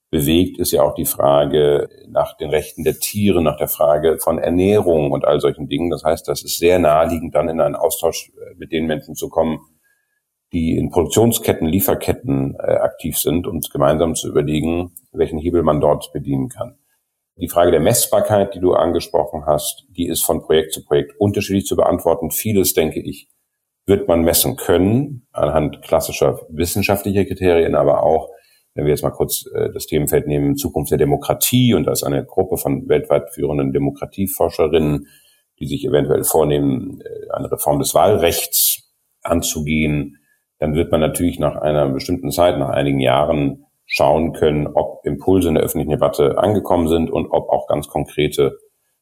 bewegt, 0.10 0.60
ist 0.60 0.74
ja 0.74 0.84
auch 0.84 0.94
die 0.94 1.06
Frage 1.06 1.88
nach 2.10 2.36
den 2.36 2.50
Rechten 2.50 2.84
der 2.84 3.00
Tiere, 3.00 3.42
nach 3.42 3.56
der 3.56 3.70
Frage 3.70 4.18
von 4.20 4.40
Ernährung 4.40 5.12
und 5.12 5.24
all 5.24 5.40
solchen 5.40 5.70
Dingen. 5.70 5.90
Das 5.90 6.04
heißt, 6.04 6.28
das 6.28 6.44
ist 6.44 6.58
sehr 6.58 6.80
naheliegend, 6.80 7.34
dann 7.34 7.48
in 7.48 7.62
einen 7.62 7.78
Austausch 7.78 8.30
äh, 8.36 8.56
mit 8.58 8.74
den 8.74 8.88
Menschen 8.88 9.16
zu 9.16 9.30
kommen, 9.30 9.60
die 10.52 10.78
in 10.78 10.90
Produktionsketten, 10.90 11.66
Lieferketten 11.66 12.56
äh, 12.56 12.74
aktiv 12.74 13.18
sind 13.18 13.48
und 13.48 13.72
gemeinsam 13.72 14.16
zu 14.16 14.28
überlegen, 14.28 14.92
welchen 15.14 15.40
Hebel 15.40 15.64
man 15.64 15.80
dort 15.80 16.12
bedienen 16.12 16.50
kann. 16.50 16.76
Die 17.42 17.50
Frage 17.50 17.72
der 17.72 17.80
Messbarkeit, 17.80 18.54
die 18.54 18.60
du 18.60 18.74
angesprochen 18.74 19.48
hast, 19.48 19.86
die 19.90 20.08
ist 20.08 20.24
von 20.24 20.44
Projekt 20.44 20.74
zu 20.74 20.86
Projekt 20.86 21.14
unterschiedlich 21.20 21.66
zu 21.66 21.76
beantworten. 21.76 22.30
Vieles, 22.30 22.76
denke 22.76 23.02
ich, 23.02 23.30
wird 23.88 24.08
man 24.08 24.22
messen 24.22 24.58
können 24.58 25.26
anhand 25.32 25.82
klassischer 25.82 26.42
wissenschaftlicher 26.50 27.26
Kriterien, 27.26 27.74
aber 27.74 28.04
auch, 28.04 28.30
wenn 28.76 28.86
wir 28.86 28.92
jetzt 28.92 29.02
mal 29.02 29.10
kurz 29.10 29.46
äh, 29.56 29.72
das 29.74 29.88
Themenfeld 29.88 30.28
nehmen, 30.28 30.56
Zukunft 30.56 30.92
der 30.92 31.00
Demokratie 31.00 31.74
und 31.74 31.86
da 31.86 31.94
ist 31.94 32.04
eine 32.04 32.24
Gruppe 32.24 32.58
von 32.58 32.88
weltweit 32.88 33.34
führenden 33.34 33.74
Demokratieforscherinnen, 33.74 35.08
die 35.60 35.66
sich 35.66 35.84
eventuell 35.84 36.24
vornehmen, 36.24 37.02
äh, 37.02 37.32
eine 37.32 37.52
Reform 37.52 37.80
des 37.80 37.96
Wahlrechts 37.96 38.94
anzugehen, 39.24 40.20
dann 40.60 40.76
wird 40.76 40.92
man 40.92 41.02
natürlich 41.02 41.40
nach 41.40 41.56
einer 41.56 41.90
bestimmten 41.90 42.30
Zeit, 42.30 42.60
nach 42.60 42.70
einigen 42.70 43.00
Jahren 43.00 43.66
schauen 43.94 44.32
können, 44.32 44.68
ob 44.68 45.06
Impulse 45.06 45.50
in 45.50 45.56
der 45.56 45.66
öffentlichen 45.66 45.92
Debatte 45.92 46.38
angekommen 46.38 46.88
sind 46.88 47.12
und 47.12 47.28
ob 47.30 47.50
auch 47.50 47.68
ganz 47.68 47.90
konkrete 47.90 48.58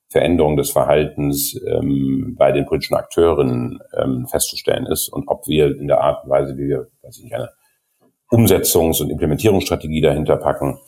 Veränderungen 0.10 0.58
des 0.58 0.72
Verhaltens 0.72 1.56
ähm, 1.68 2.36
bei 2.36 2.52
den 2.52 2.66
politischen 2.66 2.96
Akteuren 2.96 3.78
ähm, 3.96 4.26
festzustellen 4.28 4.88
ist 4.88 5.08
und 5.08 5.28
ob 5.28 5.48
wir 5.48 5.78
in 5.78 5.88
der 5.88 6.02
Art 6.02 6.24
und 6.24 6.32
Weise, 6.32 6.58
wie 6.58 6.68
wir, 6.68 6.88
weiß 7.04 7.18
ich 7.18 7.26
nicht, 7.26 7.36
eine 7.36 7.50
Umsetzungs- 8.32 9.00
und 9.00 9.12
Implementierungsstrategie 9.12 10.02
dahinter 10.02 10.38
packen, 10.38 10.80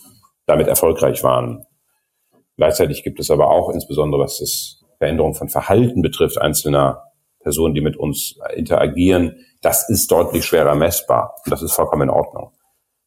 damit 0.47 0.67
erfolgreich 0.67 1.23
waren. 1.23 1.63
Gleichzeitig 2.57 3.03
gibt 3.03 3.19
es 3.19 3.29
aber 3.29 3.51
auch, 3.51 3.69
insbesondere 3.69 4.23
was 4.23 4.39
das 4.39 4.83
Veränderung 4.97 5.35
von 5.35 5.49
Verhalten 5.49 6.01
betrifft, 6.01 6.41
einzelner 6.41 7.03
Personen, 7.43 7.75
die 7.75 7.81
mit 7.81 7.97
uns 7.97 8.39
interagieren, 8.55 9.45
das 9.61 9.87
ist 9.89 10.11
deutlich 10.11 10.43
schwerer 10.43 10.73
messbar. 10.73 11.35
Und 11.45 11.51
das 11.51 11.61
ist 11.61 11.73
vollkommen 11.73 12.03
in 12.03 12.09
Ordnung. 12.09 12.51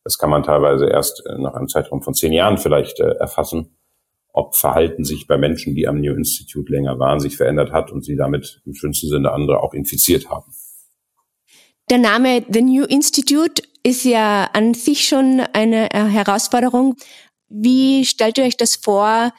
Das 0.04 0.18
kann 0.18 0.30
man 0.30 0.42
teilweise 0.42 0.86
erst 0.86 1.24
äh, 1.26 1.38
nach 1.38 1.54
einem 1.54 1.68
Zeitraum 1.68 2.02
von 2.02 2.14
zehn 2.14 2.32
Jahren 2.32 2.58
vielleicht 2.58 3.00
äh, 3.00 3.14
erfassen, 3.14 3.76
ob 4.32 4.54
Verhalten 4.54 5.04
sich 5.04 5.26
bei 5.26 5.38
Menschen, 5.38 5.74
die 5.74 5.88
am 5.88 6.00
New 6.00 6.12
Institute 6.12 6.70
länger 6.70 6.98
waren, 6.98 7.20
sich 7.20 7.36
verändert 7.36 7.72
hat 7.72 7.90
und 7.90 8.04
sie 8.04 8.16
damit 8.16 8.60
im 8.66 8.74
schönsten 8.74 9.08
Sinne 9.08 9.32
andere 9.32 9.62
auch 9.62 9.72
infiziert 9.72 10.28
haben. 10.28 10.52
Der 11.90 11.98
Name 11.98 12.44
The 12.48 12.62
New 12.62 12.84
Institute 12.84 13.62
ist 13.82 14.04
ja 14.04 14.50
an 14.52 14.74
sich 14.74 15.06
schon 15.06 15.40
eine 15.52 15.90
äh, 15.92 16.04
Herausforderung. 16.04 16.96
Wie 17.48 18.04
stellt 18.04 18.38
ihr 18.38 18.44
euch 18.44 18.56
das 18.56 18.76
vor, 18.76 19.32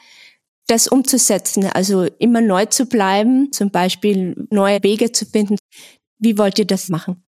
das 0.66 0.88
umzusetzen? 0.88 1.66
Also 1.66 2.04
immer 2.18 2.40
neu 2.40 2.66
zu 2.66 2.86
bleiben, 2.86 3.52
zum 3.52 3.70
Beispiel 3.70 4.46
neue 4.50 4.82
Wege 4.82 5.12
zu 5.12 5.26
finden. 5.26 5.56
Wie 6.18 6.38
wollt 6.38 6.58
ihr 6.58 6.66
das 6.66 6.88
machen? 6.88 7.24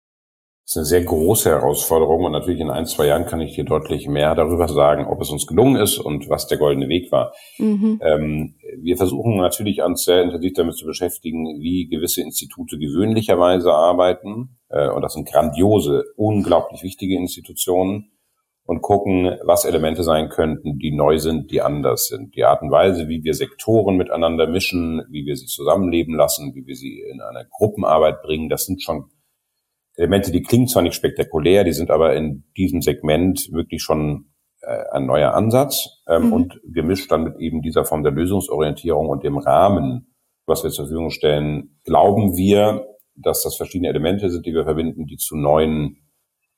Das 0.67 0.73
ist 0.73 0.79
eine 0.79 0.87
sehr 0.87 1.05
große 1.05 1.49
Herausforderung 1.49 2.25
und 2.25 2.33
natürlich 2.33 2.59
in 2.59 2.71
ein, 2.71 2.87
zwei 2.87 3.07
Jahren 3.07 3.25
kann 3.25 3.41
ich 3.41 3.55
dir 3.55 3.63
deutlich 3.63 4.09
mehr 4.09 4.35
darüber 4.35 4.67
sagen, 4.67 5.07
ob 5.07 5.21
es 5.21 5.31
uns 5.31 5.47
gelungen 5.47 5.77
ist 5.77 5.99
und 5.99 6.29
was 6.29 6.49
der 6.49 6.59
goldene 6.59 6.89
Weg 6.89 7.13
war. 7.13 7.35
Mhm. 7.59 8.01
Ähm, 8.03 8.55
wir 8.77 8.97
versuchen 8.97 9.37
natürlich 9.37 9.81
uns 9.83 10.03
sehr 10.03 10.25
intensiv 10.25 10.55
damit 10.55 10.75
zu 10.75 10.85
beschäftigen, 10.85 11.61
wie 11.61 11.87
gewisse 11.87 12.21
Institute 12.21 12.79
gewöhnlicherweise 12.79 13.73
arbeiten. 13.73 14.59
Äh, 14.69 14.89
und 14.89 15.03
das 15.03 15.13
sind 15.13 15.29
grandiose, 15.29 16.03
unglaublich 16.17 16.83
wichtige 16.83 17.15
Institutionen 17.15 18.11
und 18.65 18.83
gucken, 18.83 19.37
was 19.45 19.67
Elemente 19.67 20.03
sein 20.03 20.31
könnten, 20.31 20.81
die 20.81 20.91
neu 20.91 21.19
sind, 21.19 21.53
die 21.53 21.63
anders 21.63 22.09
sind. 22.09 22.35
Die 22.35 22.43
Art 22.43 22.63
und 22.63 22.73
Weise, 22.73 23.07
wie 23.07 23.23
wir 23.23 23.35
Sektoren 23.35 23.97
miteinander 23.97 24.49
mischen, 24.49 25.05
wie 25.11 25.27
wir 25.27 25.37
sie 25.37 25.47
zusammenleben 25.47 26.17
lassen, 26.17 26.57
wie 26.57 26.67
wir 26.67 26.75
sie 26.75 27.05
in 27.09 27.21
eine 27.21 27.47
Gruppenarbeit 27.49 28.23
bringen, 28.23 28.49
das 28.49 28.65
sind 28.65 28.83
schon 28.83 29.05
Elemente, 29.97 30.31
die 30.31 30.43
klingen 30.43 30.69
zwar 30.69 30.83
nicht 30.83 30.95
spektakulär, 30.95 31.65
die 31.65 31.73
sind 31.73 31.91
aber 31.91 32.15
in 32.15 32.45
diesem 32.57 32.83
Segment 32.83 33.49
wirklich 33.53 33.83
schon 33.83 34.27
äh, 34.61 34.85
ein 34.93 35.07
neuer 35.07 35.35
Ansatz 35.35 36.03
ähm, 36.09 36.27
mhm. 36.27 36.33
und 36.33 36.61
gemischt 36.65 37.11
dann 37.11 37.25
mit 37.25 37.39
eben 37.39 37.63
dieser 37.63 37.85
Form 37.85 38.03
der 38.03 38.13
Lösungsorientierung 38.13 39.09
und 39.09 39.25
dem 39.25 39.39
Rahmen, 39.39 40.15
was 40.47 40.63
wir 40.63 40.71
zur 40.71 40.87
Verfügung 40.87 41.11
stellen, 41.11 41.81
glauben 41.85 42.37
wir, 42.37 42.87
dass 43.15 43.43
das 43.43 43.57
verschiedene 43.57 43.89
Elemente 43.89 44.31
sind, 44.31 44.45
die 44.45 44.53
wir 44.53 44.65
verbinden, 44.65 45.07
die 45.07 45.17
zu 45.17 45.37
neuen 45.37 46.07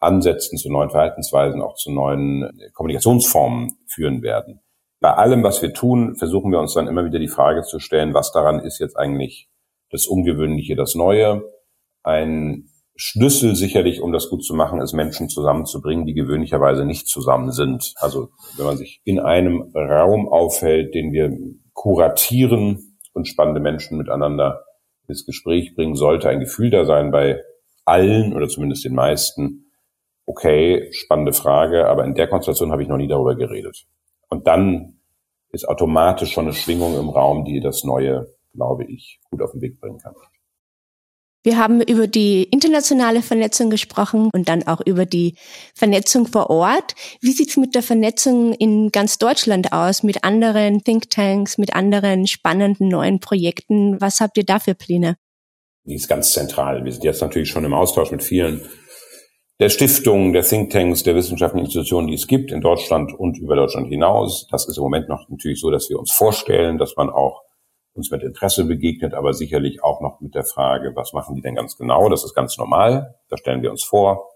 Ansätzen, 0.01 0.59
zu 0.59 0.71
neuen 0.71 0.91
Verhaltensweisen, 0.91 1.63
auch 1.63 1.75
zu 1.75 1.93
neuen 1.93 2.43
äh, 2.43 2.71
Kommunikationsformen 2.73 3.79
führen 3.87 4.23
werden. 4.23 4.61
Bei 5.01 5.13
allem, 5.15 5.45
was 5.45 5.63
wir 5.63 5.73
tun, 5.73 6.17
versuchen 6.17 6.51
wir 6.51 6.59
uns 6.59 6.75
dann 6.75 6.89
immer 6.89 7.05
wieder 7.05 7.21
die 7.21 7.29
Frage 7.29 7.63
zu 7.63 7.79
stellen, 7.79 8.15
was 8.15 8.33
daran 8.33 8.59
ist 8.59 8.81
jetzt 8.81 8.97
eigentlich 8.97 9.49
das 9.91 10.07
Ungewöhnliche, 10.07 10.75
das 10.75 10.97
Neue. 10.97 11.43
Ein 12.03 12.69
Schlüssel 13.01 13.55
sicherlich, 13.55 14.03
um 14.03 14.13
das 14.13 14.29
gut 14.29 14.45
zu 14.45 14.55
machen, 14.55 14.81
ist 14.81 14.93
Menschen 14.93 15.29
zusammenzubringen, 15.29 16.05
die 16.05 16.15
gewöhnlicherweise 16.15 16.85
nicht 16.85 17.07
zusammen 17.07 17.53
sind. 17.53 17.95
Also 17.97 18.31
wenn 18.57 18.67
man 18.67 18.77
sich 18.77 19.01
in 19.05 19.21
einem 19.21 19.71
Raum 19.73 20.29
aufhält, 20.29 20.95
den 20.97 21.13
wir 21.13 21.33
kuratieren 21.75 22.99
und 23.13 23.29
spannende 23.29 23.61
Menschen 23.61 23.99
miteinander 23.99 24.65
ins 25.07 25.25
Gespräch 25.25 25.77
bringen, 25.77 25.95
sollte 25.95 26.29
ein 26.29 26.41
Gefühl 26.41 26.71
da 26.71 26.85
sein 26.85 27.13
bei 27.13 27.41
allen 27.85 28.35
oder 28.35 28.49
zumindest 28.49 28.85
den 28.85 28.95
meisten. 28.95 29.71
Okay, 30.27 30.89
spannende 30.91 31.33
Frage, 31.33 31.87
aber 31.87 32.05
in 32.05 32.17
der 32.17 32.27
Konstellation 32.27 32.73
habe 32.73 32.83
ich 32.83 32.89
noch 32.89 32.97
nie 32.97 33.09
darüber 33.09 33.37
geredet. 33.37 33.87
Und 34.29 34.49
dann 34.49 34.99
ist 35.51 35.69
automatisch 35.69 36.33
schon 36.33 36.47
eine 36.47 36.53
Schwingung 36.53 36.99
im 36.99 37.11
Raum, 37.11 37.45
die 37.45 37.61
das 37.61 37.85
Neue, 37.85 38.27
glaube 38.55 38.87
ich, 38.87 39.21
gut 39.31 39.41
auf 39.41 39.53
den 39.53 39.61
Weg 39.61 39.81
bringen 39.81 39.99
kann. 39.99 40.15
Wir 41.45 41.57
haben 41.57 41.81
über 41.81 42.07
die 42.09 42.43
internationale 42.45 43.23
Vernetzung 43.23 43.71
gesprochen 43.71 44.29
und 44.33 44.49
dann 44.49 44.67
auch 44.67 44.81
über 44.85 45.07
die 45.07 45.37
Vernetzung 45.75 46.27
vor 46.27 46.51
Ort. 46.51 46.95
Wie 47.21 47.33
sieht 47.33 47.51
es 47.51 47.57
mit 47.57 47.75
der 47.75 47.83
Vernetzung 47.83 48.55
in 48.55 48.91
ganz 48.91 49.19
Deutschland 49.19 49.73
aus, 49.73 50.03
mit 50.03 50.25
anderen 50.25 50.83
Thinktanks, 50.83 51.57
mit 51.57 51.75
anderen 51.75 52.27
spannenden 52.27 52.89
neuen 52.89 53.21
Projekten? 53.21 54.01
Was 54.01 54.21
habt 54.21 54.37
ihr 54.37 54.45
da 54.45 54.59
für 54.59 54.75
Pläne? 54.75 55.17
Die 55.85 55.95
ist 55.95 56.09
ganz 56.09 56.33
zentral. 56.33 56.85
Wir 56.85 56.93
sind 56.93 57.05
jetzt 57.05 57.23
natürlich 57.23 57.49
schon 57.49 57.65
im 57.65 57.73
Austausch 57.73 58.11
mit 58.11 58.23
vielen 58.23 58.69
der 59.61 59.71
Stiftungen, 59.71 60.33
der 60.33 60.45
Thinktanks, 60.45 61.03
der 61.03 61.15
wissenschaftlichen 61.15 61.67
Institutionen, 61.67 62.09
die 62.09 62.15
es 62.15 62.27
gibt 62.27 62.53
in 62.53 62.61
Deutschland 62.61 63.13
und 63.13 63.39
über 63.39 63.57
Deutschland 63.57 63.89
hinaus. 63.89 64.47
Das 64.51 64.69
ist 64.69 64.77
im 64.77 64.85
Moment 64.85 65.09
noch 65.09 65.29
natürlich 65.29 65.61
so, 65.61 65.71
dass 65.71 65.89
wir 65.89 65.99
uns 65.99 66.13
vorstellen, 66.13 66.79
dass 66.79 66.95
man 66.97 67.11
auch 67.11 67.43
uns 67.99 68.11
mit 68.11 68.23
Interesse 68.23 68.65
begegnet, 68.65 69.13
aber 69.13 69.35
sicherlich 69.35 69.83
auch 69.83 70.01
noch 70.01 70.21
mit 70.21 70.35
der 70.35 70.45
Frage, 70.45 70.93
was 70.95 71.13
machen 71.13 71.35
die 71.35 71.43
denn 71.43 71.57
ganz 71.57 71.77
genau? 71.77 72.09
Das 72.09 72.25
ist 72.25 72.35
ganz 72.35 72.57
normal. 72.57 73.17
Da 73.29 73.37
stellen 73.37 73.61
wir 73.63 73.71
uns 73.71 73.85
vor. 73.85 74.31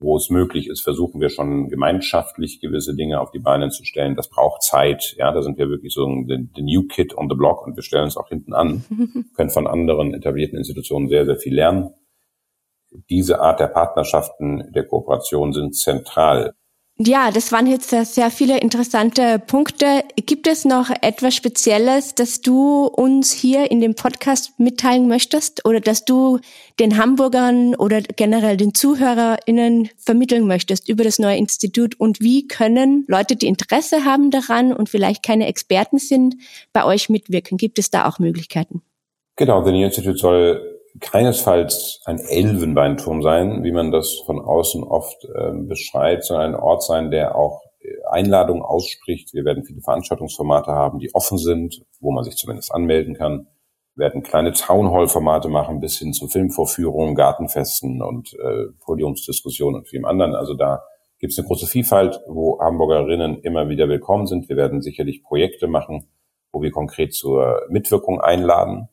Wo 0.00 0.16
es 0.16 0.30
möglich 0.30 0.68
ist, 0.68 0.80
versuchen 0.80 1.20
wir 1.20 1.28
schon 1.28 1.68
gemeinschaftlich 1.68 2.60
gewisse 2.60 2.94
Dinge 2.94 3.20
auf 3.20 3.32
die 3.32 3.40
Beine 3.40 3.70
zu 3.70 3.84
stellen. 3.84 4.14
Das 4.14 4.30
braucht 4.30 4.62
Zeit. 4.62 5.16
Ja, 5.18 5.32
da 5.32 5.42
sind 5.42 5.58
wir 5.58 5.68
wirklich 5.68 5.92
so 5.92 6.06
the, 6.26 6.48
the 6.54 6.62
new 6.62 6.86
kid 6.86 7.16
on 7.18 7.28
the 7.28 7.34
block 7.34 7.66
und 7.66 7.74
wir 7.74 7.82
stellen 7.82 8.04
uns 8.04 8.16
auch 8.16 8.28
hinten 8.28 8.54
an, 8.54 8.84
können 9.36 9.50
von 9.50 9.66
anderen 9.66 10.14
etablierten 10.14 10.56
Institutionen 10.56 11.08
sehr, 11.08 11.26
sehr 11.26 11.36
viel 11.36 11.54
lernen. 11.54 11.90
Diese 13.10 13.40
Art 13.40 13.58
der 13.58 13.66
Partnerschaften, 13.66 14.72
der 14.72 14.86
Kooperation 14.86 15.52
sind 15.52 15.76
zentral. 15.76 16.54
Ja, 17.00 17.30
das 17.30 17.52
waren 17.52 17.68
jetzt 17.68 17.90
sehr 17.90 18.30
viele 18.32 18.58
interessante 18.58 19.38
Punkte. 19.38 20.02
Gibt 20.16 20.48
es 20.48 20.64
noch 20.64 20.90
etwas 21.00 21.36
Spezielles, 21.36 22.16
das 22.16 22.40
du 22.40 22.86
uns 22.86 23.30
hier 23.32 23.70
in 23.70 23.80
dem 23.80 23.94
Podcast 23.94 24.58
mitteilen 24.58 25.06
möchtest 25.06 25.64
oder 25.64 25.78
dass 25.78 26.04
du 26.04 26.40
den 26.80 26.98
Hamburgern 26.98 27.76
oder 27.76 28.00
generell 28.00 28.56
den 28.56 28.74
ZuhörerInnen 28.74 29.90
vermitteln 29.96 30.48
möchtest 30.48 30.88
über 30.88 31.04
das 31.04 31.20
neue 31.20 31.36
Institut 31.36 31.94
und 32.00 32.20
wie 32.20 32.48
können 32.48 33.04
Leute, 33.06 33.36
die 33.36 33.46
Interesse 33.46 34.04
haben 34.04 34.32
daran 34.32 34.72
und 34.72 34.88
vielleicht 34.88 35.22
keine 35.22 35.46
Experten 35.46 35.98
sind, 35.98 36.34
bei 36.72 36.84
euch 36.84 37.08
mitwirken? 37.08 37.58
Gibt 37.58 37.78
es 37.78 37.92
da 37.92 38.08
auch 38.08 38.18
Möglichkeiten? 38.18 38.82
Genau, 39.36 39.64
The 39.64 39.70
New 39.70 39.84
Institute 39.84 40.18
soll 40.18 40.77
keinesfalls 41.00 42.00
ein 42.04 42.18
Elfenbeinturm 42.18 43.22
sein, 43.22 43.64
wie 43.64 43.72
man 43.72 43.90
das 43.90 44.22
von 44.26 44.40
außen 44.40 44.82
oft 44.82 45.24
äh, 45.24 45.52
beschreibt, 45.52 46.24
sondern 46.24 46.54
ein 46.54 46.60
Ort 46.60 46.82
sein, 46.82 47.10
der 47.10 47.36
auch 47.36 47.62
äh, 47.80 47.88
Einladungen 48.10 48.62
ausspricht. 48.62 49.34
Wir 49.34 49.44
werden 49.44 49.64
viele 49.64 49.80
Veranstaltungsformate 49.80 50.72
haben, 50.72 50.98
die 50.98 51.14
offen 51.14 51.38
sind, 51.38 51.82
wo 52.00 52.12
man 52.12 52.24
sich 52.24 52.36
zumindest 52.36 52.72
anmelden 52.72 53.14
kann. 53.14 53.48
Wir 53.94 54.04
werden 54.04 54.22
kleine 54.22 54.52
Townhall-Formate 54.52 55.48
machen, 55.48 55.80
bis 55.80 55.98
hin 55.98 56.12
zu 56.12 56.28
Filmvorführungen, 56.28 57.14
Gartenfesten 57.14 58.00
und 58.02 58.34
äh, 58.34 58.66
Podiumsdiskussionen 58.84 59.80
und 59.80 59.88
vielem 59.88 60.04
anderen. 60.04 60.34
Also 60.34 60.54
da 60.54 60.84
gibt 61.18 61.32
es 61.32 61.38
eine 61.38 61.48
große 61.48 61.66
Vielfalt, 61.66 62.20
wo 62.28 62.60
Hamburgerinnen 62.60 63.40
immer 63.40 63.68
wieder 63.68 63.88
willkommen 63.88 64.26
sind. 64.26 64.48
Wir 64.48 64.56
werden 64.56 64.82
sicherlich 64.82 65.22
Projekte 65.22 65.66
machen, 65.66 66.06
wo 66.52 66.62
wir 66.62 66.70
konkret 66.70 67.12
zur 67.12 67.62
Mitwirkung 67.68 68.20
einladen. 68.20 68.88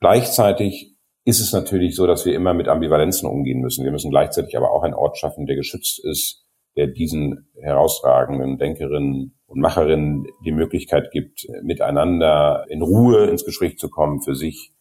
Gleichzeitig 0.00 0.93
ist 1.24 1.40
es 1.40 1.52
natürlich 1.52 1.96
so, 1.96 2.06
dass 2.06 2.26
wir 2.26 2.34
immer 2.34 2.54
mit 2.54 2.68
Ambivalenzen 2.68 3.28
umgehen 3.28 3.60
müssen. 3.60 3.84
Wir 3.84 3.92
müssen 3.92 4.10
gleichzeitig 4.10 4.56
aber 4.56 4.70
auch 4.70 4.82
einen 4.82 4.94
Ort 4.94 5.16
schaffen, 5.16 5.46
der 5.46 5.56
geschützt 5.56 6.04
ist, 6.04 6.44
der 6.76 6.88
diesen 6.88 7.50
herausragenden 7.60 8.58
Denkerinnen 8.58 9.38
und 9.46 9.60
Macherinnen 9.60 10.26
die 10.44 10.52
Möglichkeit 10.52 11.10
gibt, 11.12 11.46
miteinander 11.62 12.66
in 12.68 12.82
Ruhe 12.82 13.26
ins 13.26 13.44
Gespräch 13.44 13.78
zu 13.78 13.88
kommen, 13.88 14.22
für 14.22 14.34
sich 14.34 14.74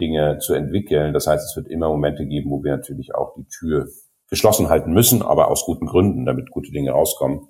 Dinge 0.00 0.38
zu 0.38 0.54
entwickeln. 0.54 1.12
Das 1.12 1.26
heißt, 1.26 1.44
es 1.44 1.56
wird 1.56 1.68
immer 1.68 1.88
Momente 1.88 2.26
geben, 2.26 2.50
wo 2.50 2.64
wir 2.64 2.76
natürlich 2.76 3.14
auch 3.14 3.34
die 3.34 3.46
Tür 3.46 3.86
geschlossen 4.28 4.70
halten 4.70 4.92
müssen, 4.92 5.22
aber 5.22 5.50
aus 5.50 5.64
guten 5.64 5.86
Gründen, 5.86 6.24
damit 6.24 6.50
gute 6.50 6.70
Dinge 6.70 6.92
rauskommen. 6.92 7.48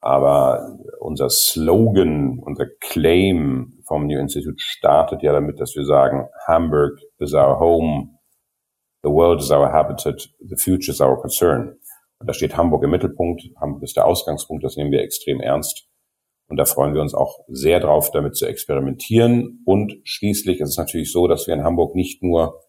Aber 0.00 0.78
unser 1.00 1.28
Slogan, 1.28 2.38
unser 2.38 2.66
Claim 2.80 3.82
vom 3.86 4.06
New 4.06 4.18
Institute 4.18 4.58
startet 4.58 5.22
ja 5.22 5.32
damit, 5.32 5.58
dass 5.58 5.74
wir 5.74 5.84
sagen, 5.84 6.28
Hamburg 6.46 7.00
is 7.20 7.34
our 7.34 7.58
home, 7.58 8.18
the 9.02 9.10
world 9.10 9.40
is 9.40 9.50
our 9.50 9.72
habitat, 9.72 10.28
the 10.40 10.56
future 10.56 10.92
is 10.92 11.00
our 11.00 11.20
concern. 11.20 11.78
Und 12.20 12.28
da 12.28 12.32
steht 12.32 12.56
Hamburg 12.56 12.82
im 12.84 12.90
Mittelpunkt, 12.90 13.42
Hamburg 13.60 13.82
ist 13.82 13.96
der 13.96 14.06
Ausgangspunkt, 14.06 14.64
das 14.64 14.76
nehmen 14.76 14.90
wir 14.90 15.02
extrem 15.02 15.40
ernst. 15.40 15.88
Und 16.48 16.56
da 16.56 16.64
freuen 16.64 16.94
wir 16.94 17.02
uns 17.02 17.14
auch 17.14 17.40
sehr 17.48 17.78
drauf, 17.78 18.10
damit 18.10 18.36
zu 18.36 18.46
experimentieren. 18.46 19.62
Und 19.66 20.00
schließlich 20.04 20.60
ist 20.60 20.70
es 20.70 20.78
natürlich 20.78 21.12
so, 21.12 21.26
dass 21.28 21.46
wir 21.46 21.54
in 21.54 21.62
Hamburg 21.62 21.94
nicht 21.94 22.22
nur 22.22 22.60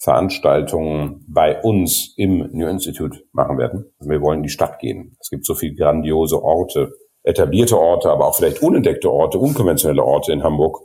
Veranstaltungen 0.00 1.24
bei 1.28 1.60
uns 1.60 2.14
im 2.16 2.48
New 2.52 2.68
Institute 2.68 3.24
machen 3.32 3.58
werden. 3.58 3.92
Also 3.98 4.10
wir 4.10 4.22
wollen 4.22 4.38
in 4.38 4.44
die 4.44 4.48
Stadt 4.48 4.78
gehen. 4.78 5.16
Es 5.20 5.28
gibt 5.28 5.44
so 5.44 5.54
viele 5.54 5.74
grandiose 5.74 6.42
Orte, 6.42 6.92
etablierte 7.24 7.78
Orte, 7.78 8.10
aber 8.10 8.26
auch 8.26 8.36
vielleicht 8.36 8.62
unentdeckte 8.62 9.10
Orte, 9.10 9.38
unkonventionelle 9.38 10.02
Orte 10.02 10.32
in 10.32 10.42
Hamburg, 10.42 10.80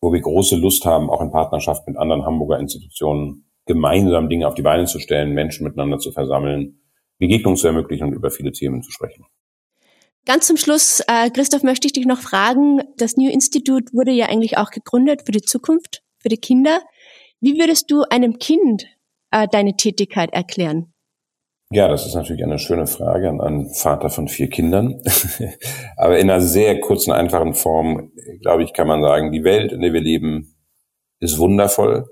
wo 0.00 0.12
wir 0.12 0.20
große 0.20 0.56
Lust 0.56 0.84
haben, 0.84 1.10
auch 1.10 1.20
in 1.20 1.30
Partnerschaft 1.30 1.86
mit 1.86 1.96
anderen 1.96 2.24
Hamburger 2.24 2.58
Institutionen 2.58 3.46
gemeinsam 3.66 4.28
Dinge 4.28 4.46
auf 4.46 4.54
die 4.54 4.62
Beine 4.62 4.86
zu 4.86 4.98
stellen, 4.98 5.32
Menschen 5.32 5.64
miteinander 5.64 5.98
zu 5.98 6.12
versammeln, 6.12 6.80
Begegnungen 7.18 7.56
zu 7.56 7.66
ermöglichen 7.66 8.08
und 8.08 8.14
über 8.14 8.30
viele 8.30 8.52
Themen 8.52 8.82
zu 8.82 8.90
sprechen. 8.90 9.24
Ganz 10.24 10.46
zum 10.46 10.56
Schluss, 10.56 11.00
äh, 11.06 11.30
Christoph, 11.30 11.62
möchte 11.62 11.86
ich 11.86 11.92
dich 11.92 12.06
noch 12.06 12.20
fragen. 12.20 12.82
Das 12.96 13.16
New 13.16 13.30
Institute 13.30 13.92
wurde 13.92 14.10
ja 14.10 14.26
eigentlich 14.26 14.58
auch 14.58 14.70
gegründet 14.70 15.22
für 15.24 15.32
die 15.32 15.42
Zukunft, 15.42 16.02
für 16.18 16.28
die 16.28 16.36
Kinder. 16.36 16.80
Wie 17.40 17.58
würdest 17.58 17.90
du 17.90 18.02
einem 18.10 18.38
Kind 18.38 18.86
äh, 19.30 19.46
deine 19.50 19.76
Tätigkeit 19.76 20.32
erklären? 20.32 20.92
Ja, 21.72 21.88
das 21.88 22.06
ist 22.06 22.14
natürlich 22.14 22.44
eine 22.44 22.60
schöne 22.60 22.86
Frage 22.86 23.28
an 23.28 23.40
einen 23.40 23.74
Vater 23.74 24.08
von 24.08 24.28
vier 24.28 24.48
Kindern. 24.48 25.02
Aber 25.96 26.18
in 26.18 26.30
einer 26.30 26.40
sehr 26.40 26.78
kurzen, 26.80 27.10
einfachen 27.12 27.54
Form, 27.54 28.12
glaube 28.40 28.62
ich, 28.62 28.72
kann 28.72 28.86
man 28.86 29.02
sagen, 29.02 29.32
die 29.32 29.42
Welt, 29.42 29.72
in 29.72 29.80
der 29.80 29.92
wir 29.92 30.00
leben, 30.00 30.54
ist 31.18 31.38
wundervoll. 31.38 32.06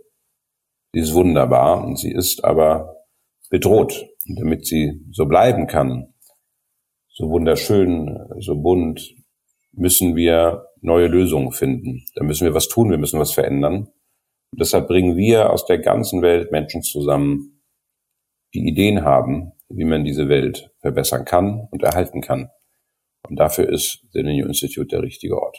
Sie 0.92 1.00
ist 1.00 1.14
wunderbar 1.14 1.84
und 1.84 1.98
sie 1.98 2.12
ist 2.12 2.44
aber 2.44 3.04
bedroht. 3.50 4.06
Und 4.28 4.40
damit 4.40 4.66
sie 4.66 5.00
so 5.10 5.26
bleiben 5.26 5.66
kann, 5.66 6.14
so 7.08 7.30
wunderschön, 7.30 8.16
so 8.38 8.60
bunt, 8.60 9.14
müssen 9.72 10.16
wir 10.16 10.66
neue 10.80 11.08
Lösungen 11.08 11.52
finden. 11.52 12.04
Da 12.14 12.24
müssen 12.24 12.44
wir 12.44 12.54
was 12.54 12.68
tun, 12.68 12.90
wir 12.90 12.98
müssen 12.98 13.20
was 13.20 13.32
verändern. 13.32 13.88
Und 14.52 14.60
deshalb 14.60 14.88
bringen 14.88 15.16
wir 15.16 15.50
aus 15.50 15.66
der 15.66 15.78
ganzen 15.78 16.22
Welt 16.22 16.52
Menschen 16.52 16.82
zusammen, 16.82 17.53
die 18.54 18.68
Ideen 18.68 19.04
haben, 19.04 19.52
wie 19.68 19.84
man 19.84 20.04
diese 20.04 20.28
Welt 20.28 20.70
verbessern 20.80 21.24
kann 21.24 21.66
und 21.70 21.82
erhalten 21.82 22.20
kann. 22.20 22.50
Und 23.28 23.36
dafür 23.36 23.68
ist 23.68 24.04
The 24.12 24.22
New 24.22 24.46
Institute 24.46 24.86
der 24.88 25.02
richtige 25.02 25.40
Ort. 25.40 25.58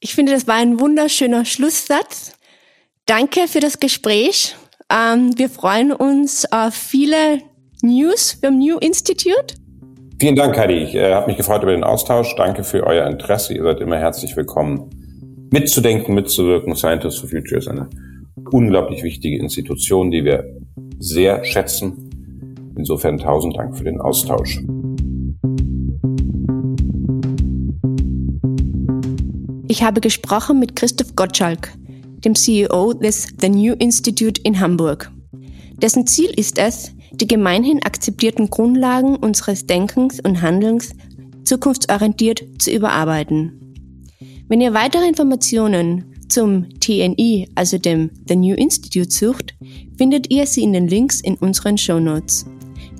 Ich 0.00 0.14
finde, 0.14 0.32
das 0.32 0.46
war 0.46 0.56
ein 0.56 0.80
wunderschöner 0.80 1.44
Schlusssatz. 1.44 2.32
Danke 3.06 3.48
für 3.48 3.60
das 3.60 3.80
Gespräch. 3.80 4.56
Ähm, 4.90 5.36
wir 5.36 5.48
freuen 5.48 5.92
uns 5.92 6.50
auf 6.50 6.74
viele 6.74 7.40
News 7.82 8.38
vom 8.42 8.58
New 8.58 8.78
Institute. 8.78 9.54
Vielen 10.18 10.36
Dank, 10.36 10.56
Heidi. 10.56 10.84
Ich 10.84 10.94
äh, 10.94 11.14
habe 11.14 11.26
mich 11.26 11.36
gefreut 11.36 11.62
über 11.62 11.72
den 11.72 11.84
Austausch. 11.84 12.34
Danke 12.36 12.64
für 12.64 12.86
euer 12.86 13.06
Interesse. 13.08 13.54
Ihr 13.54 13.62
seid 13.64 13.80
immer 13.80 13.98
herzlich 13.98 14.36
willkommen 14.36 14.90
mitzudenken, 15.52 16.14
mitzuwirken. 16.14 16.74
Scientists 16.76 17.20
for 17.20 17.28
Future 17.28 17.58
ist 17.58 17.68
eine 17.68 17.90
unglaublich 18.50 19.02
wichtige 19.02 19.38
Institution, 19.38 20.10
die 20.10 20.24
wir 20.24 20.44
sehr 20.98 21.44
schätzen. 21.44 22.10
Insofern 22.76 23.18
tausend 23.18 23.56
Dank 23.56 23.76
für 23.76 23.84
den 23.84 24.00
Austausch. 24.00 24.62
Ich 29.68 29.82
habe 29.82 30.00
gesprochen 30.00 30.58
mit 30.58 30.76
Christoph 30.76 31.16
Gottschalk, 31.16 31.72
dem 32.24 32.34
CEO 32.34 32.92
des 32.92 33.28
The 33.40 33.48
New 33.48 33.74
Institute 33.74 34.40
in 34.42 34.60
Hamburg. 34.60 35.10
Dessen 35.80 36.06
Ziel 36.06 36.30
ist 36.36 36.58
es, 36.58 36.92
die 37.12 37.26
gemeinhin 37.26 37.82
akzeptierten 37.82 38.50
Grundlagen 38.50 39.16
unseres 39.16 39.66
Denkens 39.66 40.20
und 40.20 40.40
Handelns 40.40 40.92
zukunftsorientiert 41.44 42.44
zu 42.58 42.70
überarbeiten. 42.70 43.74
Wenn 44.48 44.60
ihr 44.60 44.74
weitere 44.74 45.08
Informationen 45.08 46.11
zum 46.32 46.66
TNI, 46.80 47.48
also 47.54 47.76
dem 47.76 48.10
The 48.26 48.36
New 48.36 48.54
Institute 48.54 49.10
sucht, 49.10 49.54
findet 49.98 50.30
ihr 50.30 50.46
sie 50.46 50.62
in 50.62 50.72
den 50.72 50.88
Links 50.88 51.20
in 51.20 51.36
unseren 51.36 51.76
Show 51.76 52.00
Notes. 52.00 52.46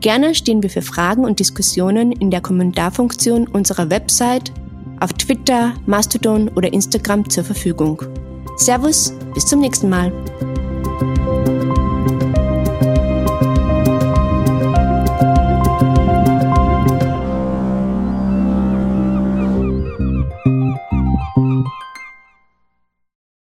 Gerne 0.01 0.35
stehen 0.35 0.63
wir 0.63 0.71
für 0.71 0.83
Fragen 0.83 1.25
und 1.25 1.41
Diskussionen 1.41 2.13
in 2.13 2.31
der 2.31 2.43
Kommentarfunktion 2.43 3.49
unserer 3.49 3.89
Website, 3.89 4.53
auf 5.01 5.13
Twitter, 5.15 5.75
Mastodon 5.87 6.49
oder 6.51 6.73
Instagram 6.73 7.29
zur 7.29 7.45
Verfügung. 7.45 8.03
Servus, 8.57 9.15
bis 9.35 9.47
zum 9.47 9.61
nächsten 9.61 9.89
Mal. 9.89 10.13